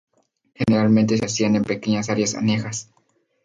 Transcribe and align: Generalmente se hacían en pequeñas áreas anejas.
Generalmente 0.55 1.15
se 1.19 1.25
hacían 1.25 1.55
en 1.57 1.63
pequeñas 1.63 2.09
áreas 2.09 2.33
anejas. 2.33 2.89